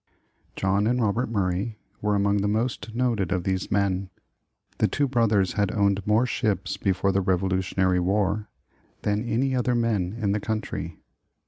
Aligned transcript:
John 0.55 0.87
and 0.87 0.99
Robert 0.99 1.29
Murray 1.29 1.77
were 2.01 2.15
among 2.15 2.37
the 2.37 2.47
most 2.47 2.95
noted 2.95 3.31
of 3.31 3.43
these 3.43 3.69
men. 3.69 4.09
The 4.79 4.87
two 4.87 5.07
brothers 5.07 5.53
had 5.53 5.71
owned 5.71 6.07
more 6.07 6.25
ships 6.25 6.75
before 6.75 7.11
the 7.11 7.21
Revolutionary 7.21 7.99
War 7.99 8.49
than 9.03 9.23
any 9.29 9.55
other 9.55 9.75
men 9.75 10.15
in 10.19 10.31
the 10.31 10.39
country. 10.39 10.97